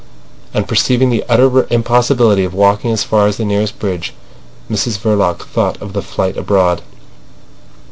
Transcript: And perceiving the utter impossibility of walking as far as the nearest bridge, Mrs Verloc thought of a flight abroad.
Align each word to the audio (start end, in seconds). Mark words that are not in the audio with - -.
And 0.51 0.67
perceiving 0.67 1.11
the 1.11 1.23
utter 1.29 1.67
impossibility 1.71 2.43
of 2.43 2.55
walking 2.55 2.89
as 2.89 3.03
far 3.03 3.27
as 3.27 3.37
the 3.37 3.45
nearest 3.45 3.77
bridge, 3.77 4.15
Mrs 4.67 4.97
Verloc 4.97 5.45
thought 5.45 5.79
of 5.79 5.95
a 5.95 6.01
flight 6.01 6.37
abroad. 6.37 6.81